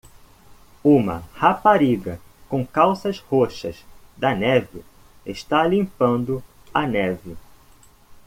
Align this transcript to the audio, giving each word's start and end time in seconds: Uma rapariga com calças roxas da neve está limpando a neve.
Uma 0.83 1.21
rapariga 1.35 2.19
com 2.49 2.65
calças 2.65 3.19
roxas 3.19 3.85
da 4.17 4.33
neve 4.33 4.83
está 5.27 5.63
limpando 5.67 6.43
a 6.73 6.87
neve. 6.87 7.37